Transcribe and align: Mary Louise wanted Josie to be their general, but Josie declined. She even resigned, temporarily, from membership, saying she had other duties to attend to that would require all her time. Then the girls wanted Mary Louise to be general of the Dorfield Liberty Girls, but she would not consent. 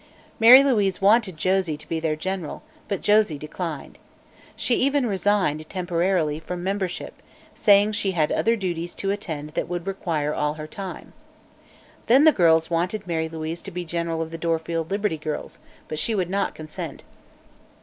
Mary 0.39 0.63
Louise 0.63 0.99
wanted 0.99 1.37
Josie 1.37 1.77
to 1.77 1.87
be 1.87 1.99
their 1.99 2.15
general, 2.15 2.63
but 2.87 3.01
Josie 3.03 3.37
declined. 3.37 3.99
She 4.55 4.73
even 4.77 5.05
resigned, 5.05 5.69
temporarily, 5.69 6.39
from 6.39 6.63
membership, 6.63 7.21
saying 7.53 7.91
she 7.91 8.13
had 8.13 8.31
other 8.31 8.55
duties 8.55 8.95
to 8.95 9.11
attend 9.11 9.49
to 9.49 9.53
that 9.53 9.69
would 9.69 9.85
require 9.85 10.33
all 10.33 10.55
her 10.55 10.65
time. 10.65 11.13
Then 12.07 12.23
the 12.23 12.31
girls 12.31 12.67
wanted 12.71 13.05
Mary 13.05 13.29
Louise 13.29 13.61
to 13.61 13.69
be 13.69 13.85
general 13.85 14.23
of 14.23 14.31
the 14.31 14.39
Dorfield 14.39 14.89
Liberty 14.89 15.19
Girls, 15.19 15.59
but 15.87 15.99
she 15.99 16.15
would 16.15 16.31
not 16.31 16.55
consent. 16.55 17.03